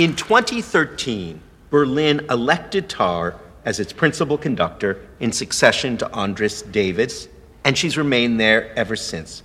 In 0.00 0.16
2013, 0.16 1.42
Berlin 1.68 2.24
elected 2.30 2.88
Tar 2.88 3.38
as 3.66 3.78
its 3.78 3.92
principal 3.92 4.38
conductor 4.38 5.06
in 5.20 5.30
succession 5.30 5.98
to 5.98 6.06
Andris 6.06 6.62
Davids, 6.72 7.28
and 7.64 7.76
she's 7.76 7.98
remained 7.98 8.40
there 8.40 8.74
ever 8.78 8.96
since. 8.96 9.42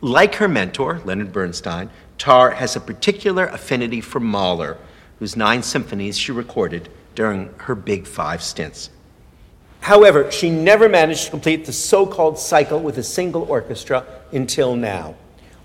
Like 0.00 0.36
her 0.36 0.46
mentor, 0.46 1.02
Leonard 1.04 1.32
Bernstein, 1.32 1.90
Tar 2.16 2.52
has 2.52 2.76
a 2.76 2.80
particular 2.80 3.46
affinity 3.46 4.00
for 4.00 4.20
Mahler, 4.20 4.78
whose 5.18 5.34
nine 5.34 5.64
symphonies 5.64 6.16
she 6.16 6.30
recorded 6.30 6.88
during 7.16 7.52
her 7.56 7.74
Big 7.74 8.06
Five 8.06 8.44
stints. 8.44 8.90
However, 9.80 10.30
she 10.30 10.48
never 10.48 10.88
managed 10.88 11.24
to 11.24 11.30
complete 11.30 11.64
the 11.64 11.72
so 11.72 12.06
called 12.06 12.38
cycle 12.38 12.78
with 12.78 12.98
a 12.98 13.02
single 13.02 13.42
orchestra 13.50 14.06
until 14.30 14.76
now. 14.76 15.16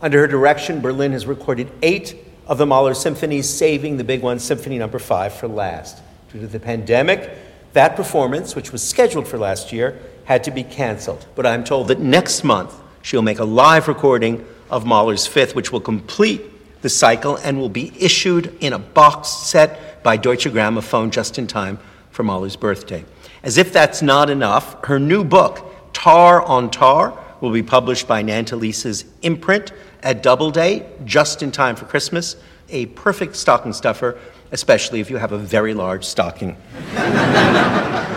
Under 0.01 0.21
her 0.21 0.27
direction, 0.27 0.81
Berlin 0.81 1.11
has 1.11 1.27
recorded 1.27 1.71
eight 1.83 2.24
of 2.47 2.57
the 2.57 2.65
Mahler 2.65 2.93
symphonies, 2.93 3.49
saving 3.49 3.97
the 3.97 4.03
big 4.03 4.21
one, 4.21 4.39
Symphony 4.39 4.77
Number 4.77 4.99
no. 4.99 5.05
5, 5.05 5.33
for 5.33 5.47
last. 5.47 6.01
Due 6.31 6.39
to 6.41 6.47
the 6.47 6.59
pandemic, 6.59 7.31
that 7.73 7.95
performance, 7.95 8.55
which 8.55 8.71
was 8.71 8.81
scheduled 8.81 9.27
for 9.27 9.37
last 9.37 9.73
year, 9.73 9.99
had 10.25 10.43
to 10.43 10.51
be 10.51 10.63
canceled. 10.63 11.25
But 11.35 11.45
I'm 11.45 11.63
told 11.63 11.87
that 11.89 11.99
next 11.99 12.43
month 12.43 12.73
she'll 13.01 13.21
make 13.21 13.39
a 13.39 13.45
live 13.45 13.87
recording 13.87 14.45
of 14.69 14.85
Mahler's 14.85 15.27
Fifth, 15.27 15.55
which 15.55 15.71
will 15.71 15.81
complete 15.81 16.81
the 16.81 16.89
cycle 16.89 17.37
and 17.37 17.59
will 17.59 17.69
be 17.69 17.91
issued 17.99 18.55
in 18.59 18.73
a 18.73 18.79
box 18.79 19.29
set 19.29 20.03
by 20.03 20.17
Deutsche 20.17 20.45
Grammophon 20.45 21.09
just 21.11 21.39
in 21.39 21.47
time 21.47 21.79
for 22.11 22.23
Mahler's 22.23 22.55
birthday. 22.55 23.03
As 23.43 23.57
if 23.57 23.73
that's 23.73 24.01
not 24.01 24.29
enough, 24.29 24.83
her 24.85 24.99
new 24.99 25.23
book, 25.23 25.93
Tar 25.93 26.41
on 26.43 26.69
Tar, 26.69 27.17
will 27.44 27.52
be 27.52 27.62
published 27.62 28.06
by 28.06 28.22
Nantalisa's 28.22 29.04
imprint 29.22 29.72
at 30.02 30.22
Doubleday 30.22 30.86
just 31.04 31.42
in 31.42 31.50
time 31.50 31.76
for 31.76 31.84
Christmas. 31.86 32.36
A 32.68 32.86
perfect 32.86 33.36
stocking 33.36 33.72
stuffer, 33.72 34.18
especially 34.52 35.00
if 35.00 35.10
you 35.10 35.16
have 35.16 35.32
a 35.32 35.38
very 35.38 35.74
large 35.74 36.04
stocking. 36.04 36.56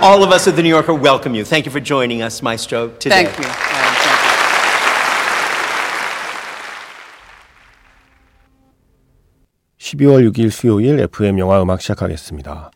All 0.01 0.23
of 0.23 0.31
us 0.31 0.47
at 0.47 0.55
the 0.55 0.61
New 0.63 0.69
Yorker 0.69 0.93
welcome 0.93 1.33
you. 1.33 1.43
Thank 1.43 1.65
you 1.65 1.71
for 1.71 1.79
joining 1.79 2.21
us, 2.21 2.41
Maestro, 2.41 2.89
today. 2.99 3.25
Thank 3.25 3.39
you. 3.39 3.45
Uh, 3.47 3.93
12월 9.77 10.27
6일 10.31 10.49
수요일 10.49 10.99
FM 10.99 11.37
영화 11.39 11.61
음악 11.61 11.81
시작하겠습니다. 11.81 12.71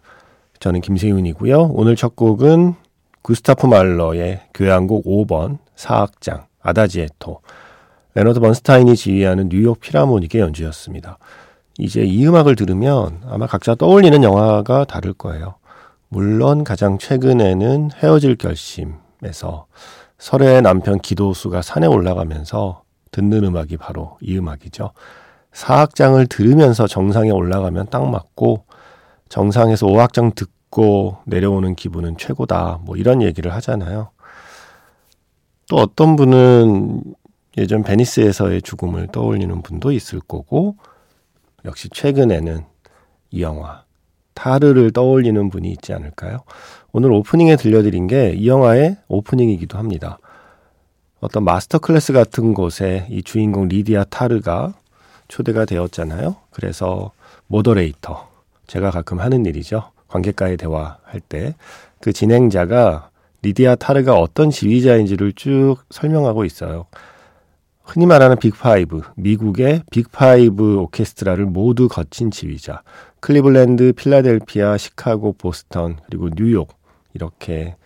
저는 0.59 0.81
김세윤이고요. 0.81 1.69
오늘 1.73 1.95
첫 1.95 2.15
곡은 2.15 2.75
구스타프 3.23 3.65
말러의 3.65 4.41
교향곡 4.53 5.05
5번 5.05 5.57
사악장 5.74 6.46
아다지에토 6.62 7.40
레너드 8.14 8.40
번스타인이 8.40 8.94
지휘하는 8.94 9.48
뉴욕 9.48 9.80
필하모닉의 9.80 10.40
연주였습니다. 10.40 11.18
이제 11.78 12.02
이 12.02 12.26
음악을 12.26 12.56
들으면 12.56 13.22
아마 13.26 13.46
각자 13.46 13.74
떠올리는 13.74 14.22
영화가 14.22 14.84
다를 14.84 15.12
거예요. 15.12 15.54
물론 16.08 16.62
가장 16.62 16.98
최근에는 16.98 17.90
헤어질 17.96 18.36
결심에서 18.36 19.66
서래의 20.18 20.60
남편 20.60 20.98
기도수가 20.98 21.62
산에 21.62 21.86
올라가면서 21.86 22.82
듣는 23.10 23.44
음악이 23.44 23.78
바로 23.78 24.18
이 24.20 24.36
음악이죠. 24.36 24.92
4악장을 25.52 26.24
들으면서 26.26 26.86
정상에 26.86 27.30
올라가면 27.30 27.86
딱 27.90 28.08
맞고 28.08 28.64
정상에서 29.28 29.86
오악장 29.86 30.32
듣고 30.34 31.16
내려오는 31.24 31.74
기분은 31.74 32.18
최고다. 32.18 32.80
뭐 32.82 32.96
이런 32.96 33.22
얘기를 33.22 33.52
하잖아요. 33.54 34.10
또 35.72 35.78
어떤 35.78 36.16
분은 36.16 37.02
예전 37.56 37.82
베니스에서의 37.82 38.60
죽음을 38.60 39.06
떠올리는 39.06 39.62
분도 39.62 39.90
있을 39.90 40.20
거고 40.20 40.76
역시 41.64 41.88
최근에는 41.88 42.62
이 43.30 43.40
영화 43.40 43.82
타르를 44.34 44.90
떠올리는 44.90 45.48
분이 45.48 45.70
있지 45.70 45.94
않을까요? 45.94 46.40
오늘 46.92 47.10
오프닝에 47.12 47.56
들려드린 47.56 48.06
게 48.06 48.34
이 48.34 48.48
영화의 48.48 48.98
오프닝이기도 49.08 49.78
합니다. 49.78 50.18
어떤 51.20 51.42
마스터 51.42 51.78
클래스 51.78 52.12
같은 52.12 52.52
곳에 52.52 53.06
이 53.08 53.22
주인공 53.22 53.68
리디아 53.68 54.04
타르가 54.04 54.74
초대가 55.28 55.64
되었잖아요. 55.64 56.36
그래서 56.50 57.12
moderator 57.46 58.28
제가 58.66 58.90
가끔 58.90 59.20
하는 59.20 59.46
일이죠. 59.46 59.84
관객과의 60.08 60.58
대화할 60.58 61.20
때 61.26 61.54
그 61.98 62.12
진행자가 62.12 63.11
리디아 63.42 63.74
타르가 63.74 64.18
어떤 64.18 64.50
지휘자인지를 64.50 65.32
쭉 65.34 65.76
설명하고 65.90 66.44
있어요. 66.44 66.86
흔히 67.82 68.06
말하는 68.06 68.36
Big 68.38 68.62
Five, 68.62 69.02
미국의 69.16 69.82
Big 69.90 70.28
Five 70.28 70.78
오케스트라를 70.78 71.46
모두 71.46 71.88
거친 71.88 72.30
지휘자. 72.30 72.82
클리블랜드, 73.20 73.92
필라델피아, 73.92 74.78
시카고, 74.78 75.34
보스턴, 75.34 75.96
그리고 76.06 76.30
뉴욕 76.30 76.68
이렇게 77.14 77.76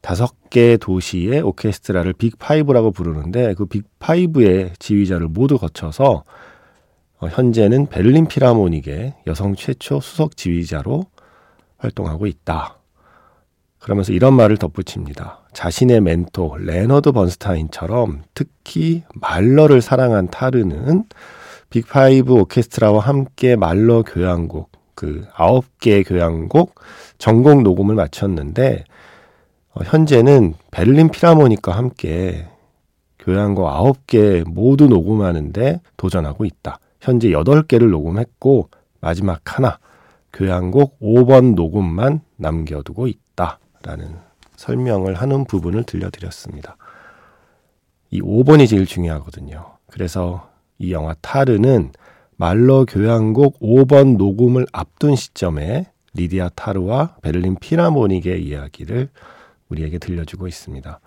다섯 0.00 0.34
개 0.50 0.76
도시의 0.76 1.40
오케스트라를 1.42 2.12
Big 2.12 2.33
Five라고 2.33 2.90
부르는데 2.90 3.54
그 3.54 3.66
Big 3.66 4.02
Five의 4.02 4.74
지휘자를 4.78 5.28
모두 5.28 5.58
거쳐서 5.58 6.24
어, 7.18 7.26
현재는 7.26 7.86
베를린 7.86 8.26
필하모닉의 8.26 9.14
여성 9.26 9.54
최초 9.54 10.00
수석 10.00 10.36
지휘자로 10.36 11.04
활동하고 11.78 12.26
있다. 12.26 12.79
그러면서 13.80 14.12
이런 14.12 14.34
말을 14.34 14.58
덧붙입니다. 14.58 15.40
자신의 15.52 16.02
멘토 16.02 16.54
레너드 16.58 17.12
번스타인처럼 17.12 18.22
특히 18.34 19.02
말러를 19.14 19.80
사랑한 19.80 20.28
타르는 20.28 21.04
Big 21.70 21.97
Five 21.97 22.34
오케스트라와 22.34 23.00
함께 23.00 23.56
말러 23.56 24.02
교향곡 24.02 24.70
그 24.94 25.26
아홉 25.34 25.78
개의 25.78 26.04
교향곡 26.04 26.74
전곡 27.16 27.62
녹음을 27.62 27.94
마쳤는데 27.94 28.84
어, 29.72 29.80
현재는 29.84 30.54
베를린 30.70 31.08
필하모닉과 31.08 31.72
함께 31.72 32.46
교향곡 33.18 33.66
아홉 33.66 34.06
개 34.06 34.44
모두 34.46 34.88
녹음하는데 34.88 35.80
도전하고 35.96 36.44
있다. 36.44 36.80
현재 37.00 37.28
8개를 37.28 37.88
녹음했고 37.88 38.68
마지막 39.00 39.40
하나 39.44 39.78
교향곡 40.32 41.00
5번 41.00 41.54
녹음만 41.54 42.20
남겨두고 42.36 43.06
있다 43.06 43.58
라는 43.82 44.18
설명을 44.56 45.14
하는 45.14 45.44
부분을 45.44 45.84
들려드렸습니다. 45.84 46.76
이 48.10 48.20
5번이 48.20 48.68
제일 48.68 48.86
중요하거든요. 48.86 49.78
그래서 49.86 50.50
이 50.78 50.92
영화 50.92 51.14
타르는 51.20 51.92
말러 52.36 52.84
교향곡 52.84 53.60
5번 53.60 54.16
녹음을 54.16 54.66
앞둔 54.72 55.14
시점에 55.16 55.86
리디아 56.14 56.50
타르와 56.50 57.16
베를린 57.22 57.56
피라모닉의 57.60 58.44
이야기를 58.44 59.08
우리에게 59.68 59.98
들려주고 59.98 60.48
있습니다. 60.48 61.00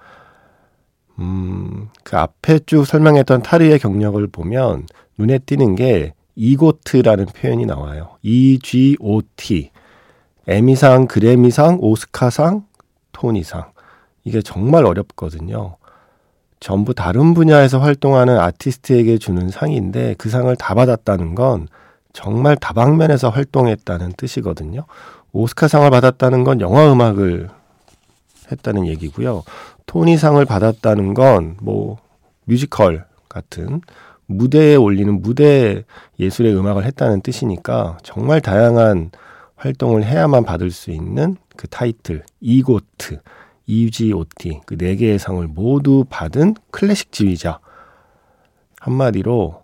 음, 1.20 1.90
그 2.04 2.18
앞에 2.18 2.60
쭉 2.66 2.86
설명했던 2.86 3.44
타르의 3.44 3.80
경력을 3.80 4.26
보면 4.28 4.88
눈에 5.18 5.40
띄는 5.40 5.76
게 5.76 6.14
이고트라는 6.36 7.26
표현이 7.26 7.66
나와요. 7.66 8.18
EGOT. 8.22 9.72
에미상, 10.48 11.08
그래미상, 11.08 11.78
오스카상, 11.82 12.66
토니상. 13.12 13.72
이게 14.24 14.42
정말 14.42 14.86
어렵거든요. 14.86 15.78
전부 16.60 16.94
다른 16.94 17.34
분야에서 17.34 17.80
활동하는 17.80 18.40
아티스트에게 18.40 19.18
주는 19.18 19.50
상인데 19.50 20.16
그 20.18 20.30
상을 20.30 20.54
다 20.56 20.74
받았다는 20.74 21.36
건 21.36 21.68
정말 22.14 22.56
다방면에서 22.56 23.30
활동했다는 23.30 24.14
뜻이거든요. 24.18 24.86
오스카상을 25.34 25.90
받았다는 25.90 26.44
건 26.44 26.62
영화 26.62 26.92
음악을 26.92 27.50
했다는 28.52 28.88
얘기고요. 28.88 29.44
토니상을 29.86 30.44
받았다는 30.46 31.14
건 31.14 31.58
뭐 31.62 31.98
뮤지컬 32.46 33.06
같은 33.30 33.82
무대에 34.26 34.76
올리는 34.76 35.22
무대 35.22 35.84
예술의 36.20 36.56
음악을 36.56 36.86
했다는 36.86 37.22
뜻이니까 37.22 37.98
정말 38.04 38.42
다양한 38.42 39.12
활동을 39.64 40.04
해야만 40.04 40.44
받을 40.44 40.72
수 40.72 40.92
있는 40.92 41.38
그 41.56 41.68
타이틀 41.68 42.24
이고트, 42.42 43.22
EGOT 43.66 44.60
그 44.66 44.76
네 44.76 44.98
개의 44.98 45.18
상을 45.18 45.46
모두 45.48 46.04
받은 46.10 46.56
클래식 46.70 47.14
지휘자 47.14 47.60
한마디로 48.82 49.64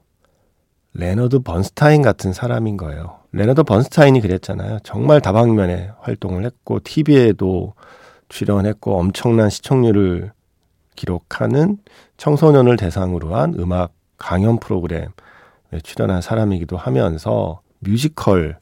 레너드 0.94 1.40
번스타인 1.40 2.01
같은 2.01 2.31
사람인 2.31 2.78
거예요. 2.78 3.19
레너드 3.34 3.63
번스타인이 3.63 4.22
그랬잖아요. 4.22 4.80
정말 4.84 5.19
다방면에 5.19 5.92
활동을 6.00 6.45
했고 6.45 6.80
TV에도 6.80 7.74
출연했고 8.30 8.98
엄청난 8.98 9.50
시청률을 9.50 10.31
기록하는 10.95 11.78
청소년을 12.16 12.78
대상으로 12.78 13.36
한 13.36 13.54
음악 13.60 13.92
강연 14.18 14.60
프로그램에 14.60 15.10
출연한 15.84 16.22
사람이기도 16.22 16.78
하면서 16.78 17.60
뮤지컬 17.80 18.57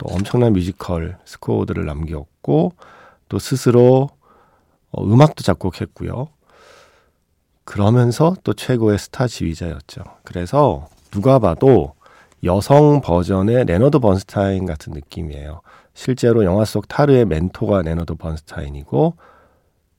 또 0.00 0.06
엄청난 0.08 0.54
뮤지컬 0.54 1.18
스코어들을 1.26 1.84
남겼고 1.84 2.72
또 3.28 3.38
스스로 3.38 4.08
어, 4.90 5.04
음악도 5.04 5.44
작곡했고요. 5.44 6.28
그러면서 7.64 8.34
또 8.42 8.54
최고의 8.54 8.98
스타 8.98 9.26
지휘자였죠. 9.26 10.02
그래서 10.24 10.88
누가 11.10 11.38
봐도 11.38 11.92
여성 12.44 13.02
버전의 13.02 13.66
레너드 13.66 13.98
번스타인 13.98 14.64
같은 14.64 14.94
느낌이에요. 14.94 15.60
실제로 15.92 16.44
영화 16.44 16.64
속 16.64 16.88
타르의 16.88 17.26
멘토가 17.26 17.82
레너드 17.82 18.14
번스타인이고 18.14 19.16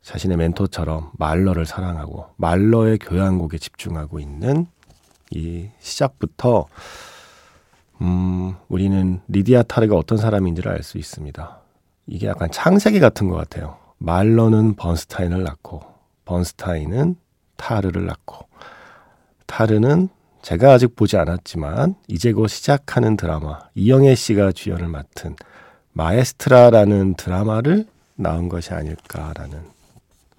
자신의 0.02 0.38
멘토처럼 0.38 1.12
말러를 1.14 1.68
사랑하고 1.68 2.26
말러의 2.38 2.98
교향곡에 2.98 3.60
집중하고 3.60 4.20
있는 4.20 4.66
이 5.30 5.70
시작부터 5.80 6.66
음, 8.02 8.56
우리는 8.68 9.22
리디아 9.28 9.64
타르가 9.64 9.96
어떤 9.96 10.18
사람인지를 10.18 10.72
알 10.72 10.84
수 10.84 10.98
있습니다. 10.98 11.58
이게 12.08 12.28
약간 12.28 12.50
창세기 12.52 13.00
같은 13.00 13.30
것 13.30 13.36
같아요. 13.36 13.78
말러는 14.00 14.76
번스타인을 14.76 15.44
낳고 15.44 15.84
번스타인은 16.26 17.16
타르를 17.58 18.06
낳고 18.08 18.48
타르는 19.46 20.10
제가 20.42 20.74
아직 20.74 20.96
보지 20.96 21.18
않았지만 21.18 21.96
이제 22.08 22.32
곧 22.32 22.48
시작하는 22.48 23.16
드라마 23.16 23.60
이영애 23.76 24.16
씨가 24.16 24.54
주연을 24.54 24.88
맡은 24.88 25.36
마에스트라라는 25.94 27.14
드라마를 27.14 27.86
낳은 28.16 28.50
것이 28.50 28.74
아닐까라는 28.74 29.62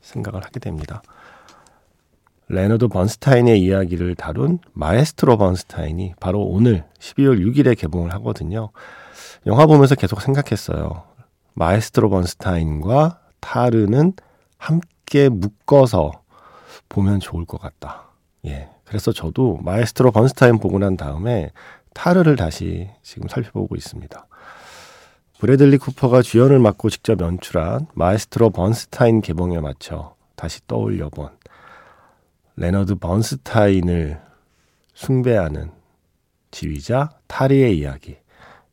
생각을 0.00 0.44
하게 0.44 0.58
됩니다. 0.58 1.02
레너드 2.52 2.86
번스타인의 2.86 3.62
이야기를 3.62 4.14
다룬 4.14 4.58
마에스트로 4.74 5.38
번스타인이 5.38 6.12
바로 6.20 6.42
오늘 6.42 6.84
12월 6.98 7.40
6일에 7.40 7.78
개봉을 7.78 8.12
하거든요. 8.14 8.68
영화 9.46 9.64
보면서 9.64 9.94
계속 9.94 10.20
생각했어요. 10.20 11.02
마에스트로 11.54 12.10
번스타인과 12.10 13.20
타르는 13.40 14.12
함께 14.58 15.30
묶어서 15.30 16.12
보면 16.90 17.20
좋을 17.20 17.46
것 17.46 17.58
같다. 17.58 18.10
예. 18.44 18.68
그래서 18.84 19.12
저도 19.12 19.58
마에스트로 19.62 20.10
번스타인 20.10 20.58
보고 20.58 20.78
난 20.78 20.98
다음에 20.98 21.50
타르를 21.94 22.36
다시 22.36 22.90
지금 23.02 23.28
살펴보고 23.28 23.76
있습니다. 23.76 24.26
브래들리 25.38 25.78
쿠퍼가 25.78 26.20
주연을 26.20 26.58
맡고 26.58 26.90
직접 26.90 27.18
연출한 27.18 27.86
마에스트로 27.94 28.50
번스타인 28.50 29.22
개봉에 29.22 29.58
맞춰 29.60 30.14
다시 30.36 30.60
떠올려 30.66 31.08
본 31.08 31.30
레너드 32.56 32.94
번스타인을 32.96 34.20
숭배하는 34.94 35.70
지휘자 36.50 37.10
타르의 37.26 37.78
이야기. 37.78 38.16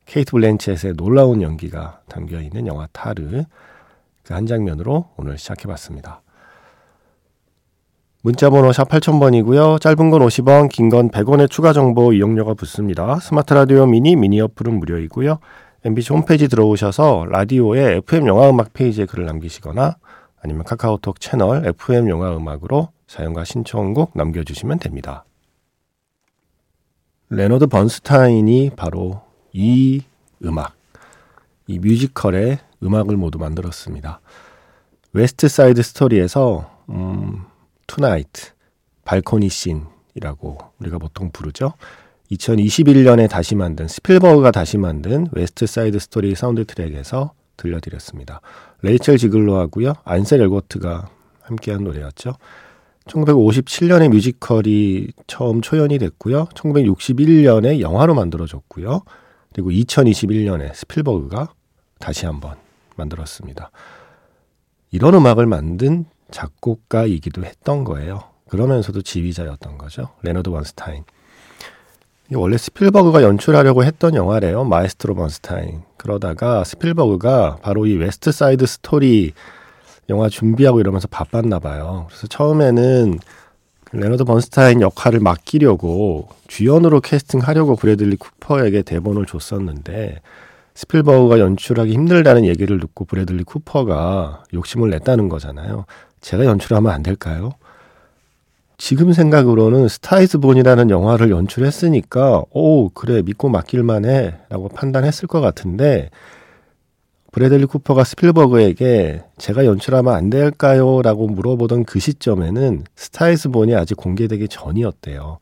케이트 0.06 0.32
블렌쳇의 0.32 0.94
놀라운 0.96 1.40
연기가 1.40 2.00
담겨 2.08 2.40
있는 2.40 2.66
영화 2.66 2.86
타르 2.92 3.44
그 4.24 4.34
한 4.34 4.46
장면으로 4.46 5.08
오늘 5.16 5.38
시작해 5.38 5.66
봤습니다. 5.66 6.22
문자 8.22 8.50
번호 8.50 8.70
샵 8.72 8.88
8000번이고요. 8.88 9.80
짧은 9.80 10.10
건 10.10 10.20
50원, 10.20 10.68
긴 10.68 10.88
건 10.90 11.10
100원의 11.10 11.48
추가 11.50 11.72
정보 11.72 12.12
이용료가 12.12 12.54
붙습니다. 12.54 13.18
스마트 13.18 13.54
라디오 13.54 13.86
미니, 13.86 14.14
미니 14.14 14.40
어플은 14.40 14.74
무료이고요. 14.78 15.38
MBC 15.84 16.12
홈페이지 16.12 16.46
들어오셔서 16.46 17.26
라디오에 17.30 17.96
FM 17.96 18.26
영화 18.26 18.50
음악 18.50 18.72
페이지에 18.74 19.06
글을 19.06 19.24
남기시거나 19.24 19.96
아니면 20.42 20.64
카카오톡 20.64 21.18
채널 21.18 21.66
FM 21.66 22.08
영화 22.10 22.36
음악으로 22.36 22.90
사연과 23.10 23.42
신청곡 23.42 24.12
남겨주시면 24.14 24.78
됩니다. 24.78 25.24
레너드 27.28 27.66
번스타인이 27.66 28.70
바로 28.76 29.22
이 29.52 30.02
음악, 30.44 30.76
이 31.66 31.80
뮤지컬의 31.80 32.60
음악을 32.84 33.16
모두 33.16 33.38
만들었습니다. 33.38 34.20
웨스트 35.12 35.48
사이드 35.48 35.82
스토리에서 35.82 36.70
음, 36.88 37.46
투나이트, 37.88 38.52
발코니 39.04 39.48
scene이라고 39.48 40.58
우리가 40.78 40.98
보통 40.98 41.32
부르죠. 41.32 41.74
2021년에 42.30 43.28
다시 43.28 43.56
만든 43.56 43.88
스필버그가 43.88 44.52
다시 44.52 44.78
만든 44.78 45.26
웨스트 45.32 45.66
사이드 45.66 45.98
스토리 45.98 46.36
사운드 46.36 46.64
트랙에서 46.64 47.32
들려드렸습니다. 47.56 48.40
레이첼 48.82 49.18
지글러하고요. 49.18 49.94
안셀 50.04 50.42
엘고트가 50.42 51.10
함께한 51.42 51.82
노래였죠. 51.82 52.34
1957년에 53.10 54.08
뮤지컬이 54.08 55.08
처음 55.26 55.60
초연이 55.60 55.98
됐고요. 55.98 56.46
1961년에 56.54 57.80
영화로 57.80 58.14
만들어졌고요. 58.14 59.02
그리고 59.52 59.70
2021년에 59.70 60.74
스필버그가 60.74 61.48
다시 61.98 62.26
한번 62.26 62.54
만들었습니다. 62.96 63.70
이런 64.92 65.14
음악을 65.14 65.46
만든 65.46 66.04
작곡가이기도 66.30 67.44
했던 67.44 67.84
거예요. 67.84 68.24
그러면서도 68.48 69.02
지휘자였던 69.02 69.78
거죠. 69.78 70.10
레너드 70.22 70.48
번스타인. 70.48 71.04
원래 72.32 72.56
스필버그가 72.56 73.22
연출하려고 73.22 73.82
했던 73.82 74.14
영화래요. 74.14 74.64
마에스트로 74.64 75.16
번스타인. 75.16 75.82
그러다가 75.96 76.62
스필버그가 76.62 77.58
바로 77.62 77.86
이 77.86 77.94
웨스트 77.94 78.30
사이드 78.30 78.66
스토리 78.66 79.32
영화 80.10 80.28
준비하고 80.28 80.80
이러면서 80.80 81.08
바빴나 81.08 81.58
봐요. 81.60 82.06
그래서 82.08 82.26
처음에는 82.26 83.18
레너드 83.92 84.24
번스타인 84.24 84.82
역할을 84.82 85.20
맡기려고 85.20 86.28
주연으로 86.46 87.00
캐스팅하려고 87.00 87.76
브래들리 87.76 88.16
쿠퍼에게 88.16 88.82
대본을 88.82 89.26
줬었는데 89.26 90.20
스필버그가 90.74 91.38
연출하기 91.40 91.92
힘들다는 91.92 92.44
얘기를 92.44 92.78
듣고 92.78 93.04
브래들리 93.04 93.44
쿠퍼가 93.44 94.44
욕심을 94.54 94.90
냈다는 94.90 95.28
거잖아요. 95.28 95.86
제가 96.20 96.44
연출하면 96.44 96.92
안 96.92 97.02
될까요? 97.02 97.52
지금 98.78 99.12
생각으로는 99.12 99.88
스타이즈 99.88 100.38
본이라는 100.38 100.88
영화를 100.90 101.30
연출했으니까 101.30 102.44
오 102.50 102.88
그래 102.90 103.22
믿고 103.22 103.48
맡길만 103.48 104.04
해라고 104.06 104.68
판단했을 104.68 105.28
것 105.28 105.40
같은데 105.40 106.10
브래들리 107.32 107.66
쿠퍼가 107.66 108.04
스필버그에게 108.04 109.22
제가 109.38 109.64
연출하면 109.64 110.14
안 110.14 110.30
될까요?라고 110.30 111.28
물어보던 111.28 111.84
그 111.84 112.00
시점에는 112.00 112.84
스타이즈 112.96 113.50
본이 113.50 113.74
아직 113.74 113.96
공개되기 113.96 114.48
전이었대요. 114.48 115.38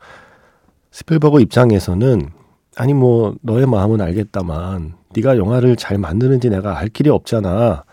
스필버그 0.91 1.41
입장에서는 1.41 2.31
아니 2.77 2.95
뭐 2.95 3.35
너의 3.43 3.67
마음은 3.67 4.01
알겠다만 4.01 4.95
네가 5.15 5.39
영화를 5.39 5.77
잘 5.77 5.99
만드는지 5.99 6.51
내가 6.51 6.79
알 6.79 6.89
길이 6.89 7.11
없잖아. 7.11 7.85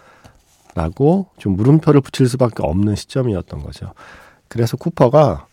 라고 0.76 1.28
좀 1.38 1.56
물음표를 1.56 2.02
붙일 2.02 2.28
수밖에 2.28 2.58
없는 2.62 2.96
시점이었던 2.96 3.64
거죠. 3.64 3.94
그래서 4.50 4.76
쿠퍼가 4.76 5.48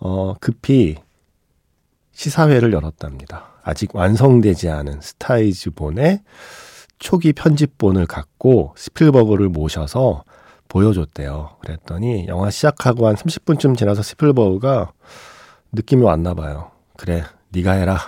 어, 0.00 0.34
급히 0.40 0.96
시사회를 2.12 2.72
열었답니다. 2.72 3.44
아직 3.62 3.94
완성되지 3.94 4.70
않은 4.70 5.02
스타이즈본의 5.02 6.22
초기 6.98 7.32
편집본을 7.32 8.06
갖고 8.06 8.72
스필버그를 8.76 9.48
모셔서 9.48 10.24
보여줬대요. 10.68 11.56
그랬더니 11.60 12.26
영화 12.28 12.50
시작하고 12.50 13.06
한 13.06 13.14
30분쯤 13.14 13.76
지나서 13.76 14.02
스필버그가 14.02 14.92
느낌이 15.72 16.02
왔나 16.02 16.34
봐요. 16.34 16.70
그래, 16.96 17.24
네가 17.50 17.72
해라. 17.72 17.98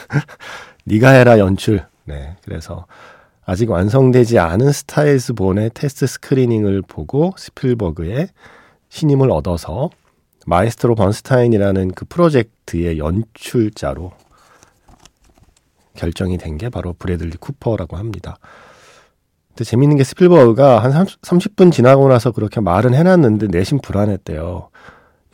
네가 0.84 1.10
해라 1.10 1.38
연출. 1.38 1.86
네, 2.04 2.36
그래서 2.44 2.86
아직 3.44 3.70
완성되지 3.70 4.38
않은 4.38 4.72
스타이즈본의 4.72 5.70
test 5.74 6.06
screening을 6.06 6.82
보고 6.82 7.32
스필버그의 7.36 8.28
신임을 8.90 9.30
얻어서 9.30 9.90
마에스트로 10.46 10.94
번스타인이라는 10.94 11.92
그 11.92 12.04
프로젝트의 12.06 12.98
연출자로 12.98 14.12
결정이 15.98 16.38
된 16.38 16.56
게 16.58 16.68
바로 16.70 16.94
브래들리 16.98 17.36
쿠퍼라고 17.38 17.96
합니다. 17.96 18.38
근데 19.48 19.64
재밌는 19.64 19.96
게 19.96 20.04
스필버그가 20.04 20.78
한 20.82 21.06
30, 21.22 21.56
분 21.56 21.70
지나고 21.70 22.08
나서 22.08 22.30
그렇게 22.30 22.60
말은 22.60 22.94
해놨는데 22.94 23.48
내심 23.48 23.80
불안했대요. 23.80 24.70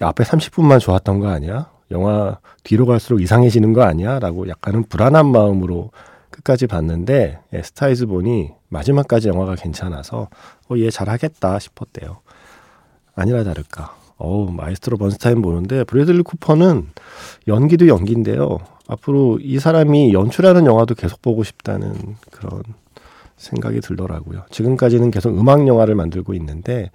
앞에 0.01 0.25
30분만 0.25 0.81
좋았던 0.81 1.21
거 1.21 1.29
아니야? 1.29 1.71
영화 1.91 2.39
뒤로 2.65 2.87
갈수록 2.87 3.21
이상해지는 3.21 3.73
거 3.75 3.83
아니야? 3.83 4.19
라고 4.19 4.49
약간은 4.49 4.85
불안한 4.89 5.27
마음으로 5.27 5.91
끝까지 6.31 6.67
봤는데 6.67 7.41
예, 7.53 7.63
스타 7.63 7.87
이즈 7.87 8.07
본이 8.07 8.51
마지막까지 8.69 9.29
영화가 9.29 9.55
괜찮아서 9.55 10.29
어, 10.69 10.75
얘 10.79 10.91
잘하겠다 10.91 11.59
싶었대요. 11.59 12.21
아니나 13.15 13.45
다를까. 13.45 13.95
어우, 14.17 14.51
마에스트로 14.51 14.97
번스타인 14.97 15.43
보는데 15.43 15.85
브래들리 15.85 16.23
쿠퍼는 16.23 16.89
연기도 17.49 17.87
연기인데요. 17.89 18.59
앞으로 18.87 19.39
이 19.41 19.59
사람이 19.59 20.13
연출하는 20.13 20.67
영화도 20.67 20.95
계속 20.95 21.23
보고 21.23 21.43
싶다는 21.43 22.17
그런 22.31 22.63
생각이 23.37 23.81
들더라고요. 23.81 24.45
지금까지는 24.51 25.11
계속 25.11 25.39
음악 25.39 25.67
영화를 25.67 25.95
만들고 25.95 26.35
있는데 26.35 26.91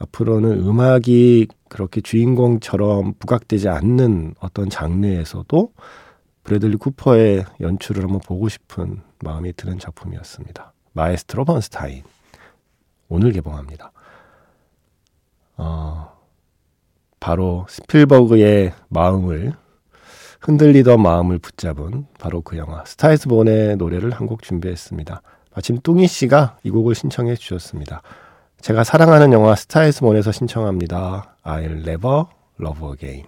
앞으로는 0.00 0.60
음악이 0.66 1.48
그렇게 1.68 2.00
주인공처럼 2.00 3.14
부각되지 3.18 3.68
않는 3.68 4.34
어떤 4.40 4.70
장르에서도 4.70 5.72
브래들리 6.44 6.76
쿠퍼의 6.76 7.44
연출을 7.60 8.04
한번 8.04 8.20
보고 8.20 8.48
싶은 8.48 9.00
마음이 9.22 9.52
드는 9.54 9.78
작품이었습니다. 9.78 10.72
마에스트로 10.92 11.44
번스타인. 11.44 12.04
오늘 13.08 13.32
개봉합니다. 13.32 13.92
어, 15.56 16.12
바로 17.20 17.66
스필버그의 17.68 18.72
마음을 18.88 19.54
흔들리던 20.40 21.02
마음을 21.02 21.38
붙잡은 21.38 22.06
바로 22.18 22.40
그 22.42 22.56
영화 22.56 22.84
스타 22.84 23.08
이즈 23.08 23.28
본의 23.28 23.76
노래를 23.76 24.12
한 24.12 24.28
곡 24.28 24.42
준비했습니다. 24.42 25.22
마침 25.54 25.78
뚱이 25.82 26.06
씨가 26.06 26.58
이 26.62 26.70
곡을 26.70 26.94
신청해 26.94 27.34
주셨습니다. 27.36 28.02
제가 28.60 28.84
사랑하는 28.84 29.32
영화 29.32 29.54
스타 29.54 29.80
이즈 29.80 30.00
본에서 30.00 30.32
신청합니다. 30.32 31.36
I'll 31.44 31.86
never 31.88 32.24
love 32.60 32.88
again. 32.92 33.26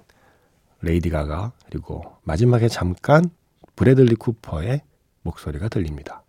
레이디 0.83 1.11
가가 1.11 1.53
그리고 1.69 2.03
마지막에 2.23 2.69
잠깐 2.69 3.31
브래들리 3.77 4.15
쿠퍼의 4.17 4.83
목소리가 5.23 5.69
들립니다. 5.69 6.23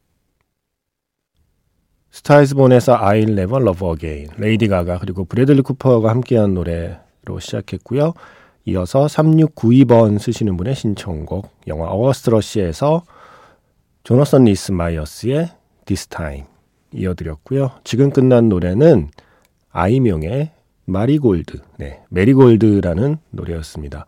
스타 2.11 2.38
이즈 2.38 2.60
본에서 2.60 2.97
I'll 2.99 3.29
Never 3.29 3.63
Love 3.63 3.87
Again, 3.91 4.31
레이디 4.37 4.67
가가 4.67 4.99
그리고 4.99 5.23
브래들리 5.23 5.61
쿠퍼가 5.61 6.09
함께한 6.09 6.53
노래로 6.53 7.39
시작했고요. 7.39 8.13
이어서 8.65 9.05
3692번 9.05 10.19
쓰시는 10.19 10.55
분의 10.57 10.75
신청곡 10.75 11.49
영화 11.67 11.87
어거스트 11.89 12.49
러쉬에서 12.49 13.03
조너선 14.03 14.45
리스 14.45 14.71
마이어스의 14.71 15.49
This 15.85 16.07
Time 16.07 16.45
이어드렸고요. 16.93 17.71
지금 17.83 18.11
끝난 18.11 18.49
노래는 18.49 19.09
아이묭의 19.71 20.51
마리골드, 20.85 21.61
네, 21.77 22.01
메리골드라는 22.09 23.17
노래였습니다. 23.29 24.05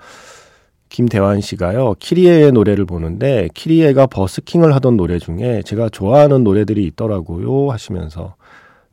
김대환 0.89 1.41
씨가요, 1.41 1.95
키리에의 1.97 2.51
노래를 2.51 2.85
보는데, 2.85 3.49
키리에가 3.53 4.05
버스킹을 4.07 4.75
하던 4.75 4.97
노래 4.97 5.17
중에 5.17 5.63
제가 5.65 5.89
좋아하는 5.89 6.43
노래들이 6.43 6.85
있더라고요 6.87 7.71
하시면서 7.71 8.35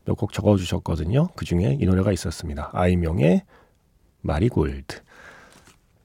몇 0.06 0.16
곡 0.16 0.32
적어주셨거든요. 0.32 1.28
그 1.36 1.44
중에 1.44 1.76
이 1.80 1.86
노래가 1.86 2.12
있었습니다. 2.12 2.70
아이명의 2.72 3.42
마리골드. 4.22 4.96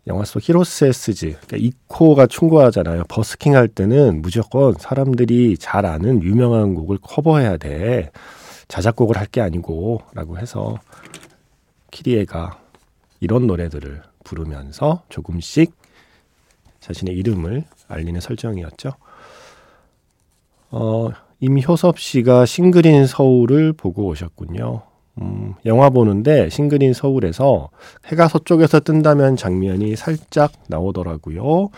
영화 0.07 0.23
속 0.23 0.47
히로스 0.47 0.85
에스즈, 0.85 1.37
그러니까 1.47 1.57
이코가 1.57 2.27
충고하잖아요. 2.27 3.05
버스킹 3.09 3.55
할 3.55 3.67
때는 3.67 4.21
무조건 4.21 4.73
사람들이 4.75 5.57
잘 5.57 5.85
아는 5.85 6.21
유명한 6.21 6.75
곡을 6.75 6.99
커버해야 7.01 7.57
돼. 7.57 8.11
자작곡을 8.67 9.17
할 9.17 9.27
게 9.27 9.41
아니고, 9.41 10.01
라고 10.13 10.37
해서 10.37 10.77
키리에가 11.91 12.59
이런 13.19 13.47
노래들을 13.47 14.03
부르면서 14.23 15.01
조금씩 15.09 15.73
자신의 16.81 17.15
이름을 17.15 17.63
알리는 17.87 18.19
설정이었죠. 18.21 18.91
어, 20.69 21.09
임효섭 21.39 21.99
씨가 21.99 22.45
싱글 22.45 22.95
인 22.95 23.07
서울을 23.07 23.73
보고 23.73 24.05
오셨군요. 24.07 24.83
음, 25.21 25.53
영화 25.65 25.89
보는데 25.89 26.49
싱글 26.49 26.84
인 26.84 26.93
서울에서 26.93 27.69
해가 28.07 28.27
서쪽에서 28.27 28.81
뜬다면 28.81 29.37
장면이 29.37 29.95
살짝 29.95 30.51
나오더라고요. 30.67 31.69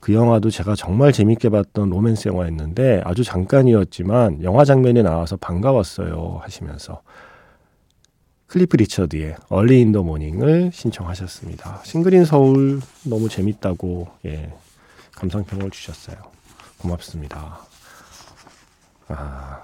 그 0.00 0.14
영화도 0.14 0.50
제가 0.50 0.74
정말 0.74 1.12
재밌게 1.12 1.50
봤던 1.50 1.90
로맨스 1.90 2.28
영화였는데 2.28 3.02
아주 3.04 3.22
잠깐이었지만 3.22 4.42
영화 4.42 4.64
장면이 4.64 5.02
나와서 5.02 5.36
반가웠어요 5.36 6.38
하시면서 6.42 7.02
클리프 8.46 8.78
리처드의 8.78 9.36
Early 9.48 9.80
in 9.80 9.89
the 9.89 10.02
Morning을 10.02 10.70
신청하셨습니다. 10.72 11.82
싱글 11.84 12.16
인 12.16 12.24
서울 12.24 12.80
너무 13.04 13.28
재밌다고 13.28 14.08
예, 14.26 14.52
감상평을 15.14 15.70
주셨어요. 15.70 16.16
고맙습니다. 16.78 17.60
아, 19.06 19.62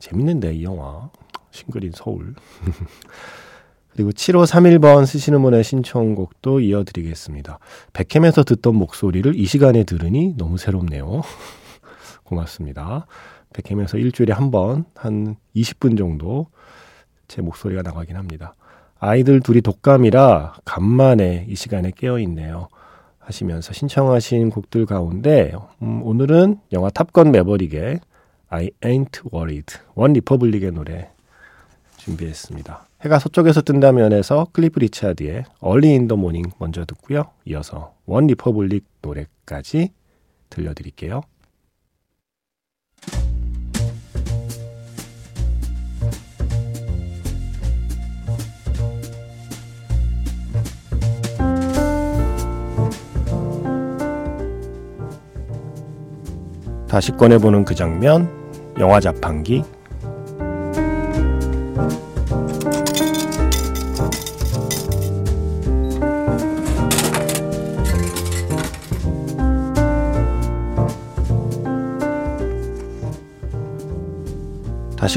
재밌는데 0.00 0.54
이 0.54 0.64
영화 0.64 1.08
싱글인 1.56 1.92
서울. 1.94 2.34
그리고 3.92 4.10
7531번 4.10 5.06
쓰시는 5.06 5.40
분의 5.40 5.64
신청곡도 5.64 6.60
이어드리겠습니다. 6.60 7.58
백캠에서 7.94 8.44
듣던 8.44 8.74
목소리를 8.76 9.34
이 9.34 9.46
시간에 9.46 9.84
들으니 9.84 10.34
너무 10.36 10.58
새롭네요. 10.58 11.22
고맙습니다. 12.24 13.06
백캠에서 13.54 13.96
일주일에 13.96 14.34
한 14.34 14.50
번, 14.50 14.84
한 14.94 15.36
20분 15.56 15.96
정도 15.96 16.48
제 17.26 17.40
목소리가 17.40 17.80
나가긴 17.80 18.16
합니다. 18.16 18.54
아이들 18.98 19.40
둘이 19.40 19.62
독감이라 19.62 20.56
간만에 20.64 21.46
이 21.48 21.54
시간에 21.54 21.90
깨어 21.94 22.18
있네요. 22.20 22.68
하시면서 23.18 23.72
신청하신 23.72 24.50
곡들 24.50 24.84
가운데 24.86 25.52
음, 25.82 26.02
오늘은 26.02 26.60
영화 26.72 26.90
탑건 26.90 27.32
매버릭의 27.32 28.00
I 28.48 28.70
Ain't 28.82 29.32
Worried 29.32 29.78
원 29.94 30.12
리퍼블릭의 30.12 30.72
노래 30.72 31.10
준비했습니다. 32.06 32.86
해가 33.02 33.18
서쪽에서 33.18 33.62
뜬다면에서 33.62 34.48
클리프 34.52 34.78
리차드의 34.78 35.44
Early 35.64 35.90
in 35.90 36.08
the 36.08 36.18
Morning 36.18 36.54
먼저 36.58 36.84
듣고요. 36.84 37.24
이어서 37.44 37.94
원 38.06 38.28
리퍼블릭 38.28 38.84
노래까지 39.02 39.90
들려드릴게요. 40.48 41.22
다시 56.88 57.12
꺼내보는 57.12 57.64
그 57.64 57.74
장면, 57.74 58.30
영화 58.78 59.00
자판기. 59.00 59.64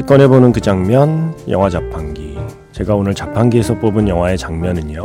다시 0.00 0.06
꺼내보는 0.06 0.52
그 0.52 0.60
장면, 0.62 1.34
영화 1.48 1.68
자판기. 1.68 2.38
제가 2.72 2.94
오늘 2.94 3.14
자판기에서 3.14 3.78
뽑은 3.78 4.08
영화의 4.08 4.38
장면은요, 4.38 5.02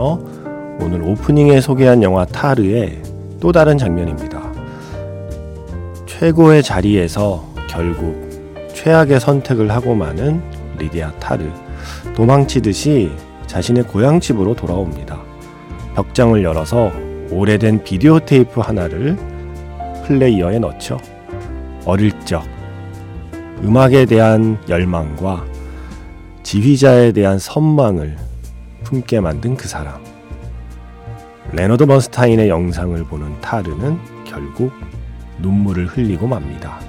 오늘 0.79 1.01
오프닝에 1.01 1.59
소개한 1.59 2.01
영화 2.01 2.23
타르의 2.23 3.01
또 3.41 3.51
다른 3.51 3.77
장면입니다. 3.77 4.41
최고의 6.05 6.63
자리에서 6.63 7.43
결국 7.67 8.15
최악의 8.73 9.19
선택을 9.19 9.69
하고 9.69 9.95
마는 9.95 10.41
리디아 10.77 11.11
타르. 11.19 11.43
도망치듯이 12.15 13.11
자신의 13.47 13.83
고향집으로 13.87 14.55
돌아옵니다. 14.55 15.19
벽장을 15.95 16.41
열어서 16.41 16.91
오래된 17.31 17.83
비디오 17.83 18.19
테이프 18.19 18.61
하나를 18.61 19.17
플레이어에 20.05 20.59
넣죠. 20.59 20.97
어릴 21.85 22.17
적 22.23 22.54
음악에 23.63 24.05
대한 24.05 24.57
열망과 24.67 25.45
지휘자에 26.43 27.11
대한 27.11 27.39
선망을 27.39 28.17
품게 28.83 29.19
만든 29.19 29.55
그 29.55 29.67
사람. 29.67 30.03
레너드 31.51 31.85
번스타인의 31.85 32.49
영상을 32.49 33.03
보는 33.05 33.39
타르는 33.41 33.97
결국 34.25 34.71
눈물을 35.39 35.87
흘리고 35.87 36.27
맙니다. 36.27 36.79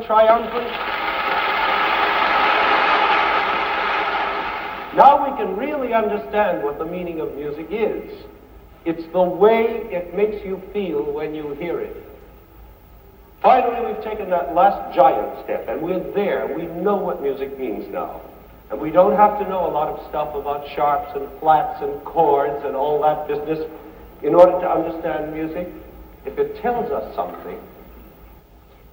You 0.00 0.06
triumphant? 0.06 0.70
Now 4.96 5.30
we 5.30 5.36
can 5.36 5.56
really 5.56 5.92
understand 5.92 6.62
what 6.62 6.78
the 6.78 6.86
meaning 6.86 7.20
of 7.20 7.34
music 7.34 7.66
is. 7.70 8.24
It's 8.84 9.04
the 9.12 9.22
way 9.22 9.64
it 9.90 10.14
makes 10.14 10.44
you 10.44 10.62
feel 10.72 11.02
when 11.12 11.34
you 11.34 11.50
hear 11.52 11.80
it. 11.80 11.96
Finally, 13.42 13.92
we've 13.92 14.04
taken 14.04 14.30
that 14.30 14.54
last 14.54 14.94
giant 14.94 15.44
step, 15.44 15.68
and 15.68 15.82
we're 15.82 16.12
there. 16.12 16.46
We 16.56 16.64
know 16.82 16.96
what 16.96 17.22
music 17.22 17.58
means 17.58 17.86
now. 17.92 18.22
And 18.70 18.80
we 18.80 18.90
don't 18.90 19.16
have 19.16 19.38
to 19.38 19.48
know 19.48 19.66
a 19.66 19.72
lot 19.72 19.88
of 19.88 20.08
stuff 20.08 20.34
about 20.34 20.66
sharps 20.74 21.14
and 21.14 21.28
flats 21.40 21.82
and 21.82 22.02
chords 22.04 22.64
and 22.64 22.74
all 22.74 23.02
that 23.02 23.28
business 23.28 23.68
in 24.22 24.34
order 24.34 24.52
to 24.52 24.70
understand 24.70 25.34
music. 25.34 25.68
If 26.24 26.38
it 26.38 26.60
tells 26.62 26.90
us 26.90 27.14
something, 27.14 27.58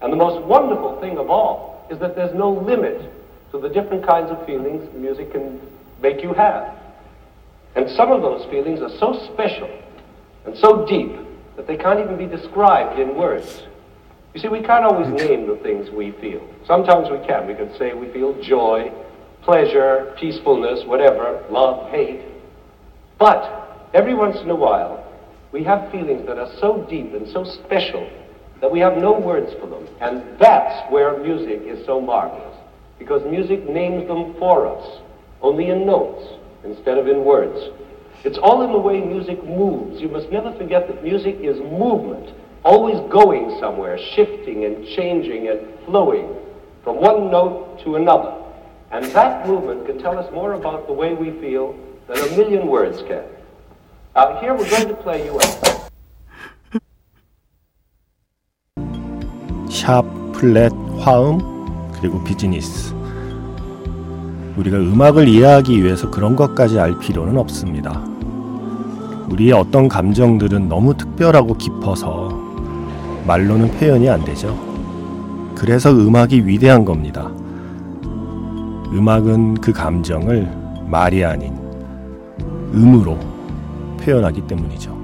and 0.02 0.14
the 0.14 0.18
most 0.18 0.46
wonderful 0.46 1.00
thing 1.02 1.18
of 1.18 1.30
all 1.30 1.88
is 1.90 2.00
that 2.00 2.16
there's 2.16 2.36
no 2.36 2.52
limit 2.52 3.12
to 3.52 3.60
the 3.60 3.70
different 3.70 4.06
kinds 4.06 4.30
of 4.32 4.46
feelings 4.46 4.88
music 4.94 5.32
can 5.32 5.60
make 6.02 6.22
you 6.22 6.34
have. 6.34 6.76
And 7.76 7.90
some 7.92 8.12
of 8.12 8.22
those 8.22 8.50
feelings 8.50 8.82
are 8.82 8.96
so 8.98 9.28
special 9.34 9.70
and 10.46 10.58
so 10.58 10.86
deep 10.86 11.16
that 11.56 11.68
they 11.68 11.78
can't 11.78 12.00
even 12.00 12.18
be 12.18 12.26
described 12.26 13.00
in 13.00 13.16
words. 13.16 13.64
You 14.34 14.42
see, 14.42 14.48
we 14.50 14.62
can't 14.62 14.86
always 14.86 15.08
name 15.08 15.48
the 15.48 15.56
things 15.64 15.90
we 15.90 16.12
feel. 16.12 16.48
Sometimes 16.66 17.10
we 17.10 17.26
can. 17.26 17.48
We 17.48 17.56
can 17.56 17.76
say 17.78 17.94
we 17.94 18.12
feel 18.12 18.40
joy, 18.42 18.92
pleasure, 19.42 20.14
peacefulness, 20.20 20.86
whatever, 20.86 21.44
love, 21.50 21.90
hate. 21.90 22.24
But 23.18 23.90
every 23.94 24.14
once 24.14 24.38
in 24.38 24.50
a 24.50 24.56
while, 24.56 25.04
we 25.52 25.64
have 25.64 25.92
feelings 25.92 26.28
that 26.28 26.38
are 26.38 26.52
so 26.60 26.86
deep 26.90 27.14
and 27.14 27.28
so 27.30 27.44
special 27.44 28.08
that 28.62 28.72
we 28.72 28.80
have 28.80 28.98
no 28.98 29.18
words 29.18 29.54
for 29.60 29.68
them. 29.68 29.88
And 30.02 30.24
that's 30.40 30.92
where 30.92 31.18
music 31.20 31.62
is 31.64 31.86
so 31.86 32.02
marvelous. 32.02 32.56
Because 33.00 33.24
music 33.30 33.68
names 33.70 34.08
them 34.08 34.34
for 34.40 34.68
us, 34.68 35.00
only 35.42 35.70
in 35.70 35.86
notes 35.86 36.26
instead 36.64 36.98
of 36.98 37.08
in 37.08 37.24
words. 37.24 37.72
It's 38.24 38.38
all 38.38 38.64
in 38.64 38.72
the 38.72 38.80
way 38.80 39.00
music 39.00 39.44
moves. 39.44 40.02
You 40.02 40.10
must 40.10 40.32
never 40.32 40.52
forget 40.54 40.88
that 40.88 41.04
music 41.04 41.38
is 41.40 41.60
movement, 41.60 42.36
always 42.64 43.00
going 43.12 43.58
somewhere, 43.60 43.98
shifting 44.16 44.66
and 44.66 44.86
changing 44.88 45.50
and 45.50 45.62
flowing 45.86 46.36
from 46.84 46.98
one 46.98 47.30
note 47.30 47.80
to 47.84 47.96
another. 47.96 48.34
And 48.92 49.06
that 49.06 49.48
movement 49.48 49.86
can 49.86 50.00
tell 50.00 50.18
us 50.18 50.32
more 50.34 50.54
about 50.54 50.88
the 50.88 50.94
way 50.94 51.14
we 51.14 51.32
feel 51.40 51.78
than 52.08 52.18
a 52.18 52.38
million 52.38 52.68
words 52.68 53.02
can. 53.04 53.24
Uh, 54.16 54.40
here 54.40 54.56
we're 54.56 54.70
going 54.70 54.88
to 54.88 54.96
play 54.96 55.26
you 55.26 55.40
out. 55.40 55.77
샵, 59.78 60.04
플랫, 60.34 60.74
화음, 60.98 61.38
그리고 62.00 62.24
비즈니스. 62.24 62.96
우리가 64.58 64.76
음악을 64.78 65.28
이해하기 65.28 65.84
위해서 65.84 66.10
그런 66.10 66.36
것까지 66.36 66.80
알 66.80 66.98
필요는 66.98 67.38
없습니다. 67.38 68.02
우리의 69.30 69.52
어떤 69.52 69.88
감정들은 69.88 70.68
너무 70.68 70.98
특별하고 70.98 71.56
깊어서 71.58 72.30
말로는 73.28 73.70
표현이 73.72 74.10
안 74.10 74.26
되죠. 74.26 74.58
그래서 75.54 75.92
음악이 75.92 76.48
위대한 76.48 76.84
겁니다. 76.84 77.30
음악은 78.92 79.56
그 79.56 79.72
감정을 79.72 80.50
말이 80.88 81.24
아닌 81.24 81.56
음으로 82.74 83.20
표현하기 84.02 84.48
때문이죠. 84.48 84.98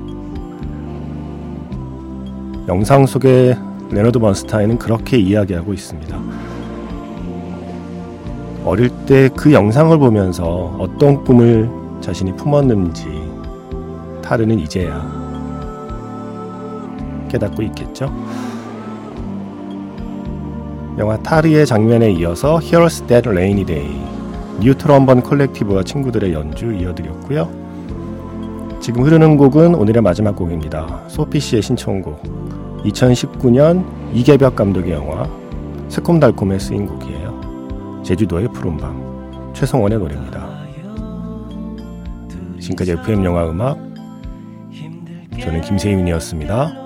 영상 2.68 3.06
속에 3.06 3.56
레너드 3.94 4.20
번스타인은 4.20 4.78
그렇게 4.78 5.18
이야기하고 5.18 5.74
있습니다. 5.74 6.20
어릴 8.66 8.90
때 9.06 9.30
그 9.36 9.52
영상을 9.52 9.98
보면서 9.98 10.76
어떤 10.80 11.24
꿈을 11.24 11.70
자신이 12.00 12.36
품었는지 12.36 13.06
타르는 14.22 14.60
이제야 14.60 15.06
깨닫고 17.30 17.62
있겠죠. 17.64 18.14
영화 20.98 21.18
타르의 21.18 21.66
장면에 21.66 22.12
이어서 22.12 22.60
Here's 22.60 23.06
That 23.08 23.28
Rainy 23.28 23.66
Day 23.66 23.90
뉴트럼번 24.60 25.24
컬렉티브와 25.24 25.84
친구들의 25.84 26.32
연주 26.32 26.72
이어드렸고요. 26.72 27.50
지금 28.80 29.04
흐르는 29.04 29.38
곡은 29.38 29.76
오늘의 29.76 30.02
마지막 30.02 30.36
곡입니다. 30.36 31.04
소피 31.08 31.40
씨의 31.40 31.62
신청곡 31.62 32.63
2019년 32.86 33.86
이계벽 34.14 34.56
감독의 34.56 34.92
영화 34.92 35.30
새콤달콤에 35.90 36.60
쓰인 36.60 36.86
곡이에요. 36.88 38.02
제주도의 38.04 38.48
푸른밤 38.50 39.52
최성원의 39.54 40.00
노래입니다. 40.00 40.64
지금까지 42.60 42.94
FM 42.94 43.24
영화 43.26 43.50
음악 43.50 43.78
저는 45.40 45.62
김세윤이었습니다. 45.62 46.83